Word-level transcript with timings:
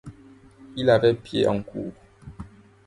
Il 0.77 0.89
avait 0.89 1.13
pied 1.13 1.47
en 1.47 1.61
cour. 1.61 1.91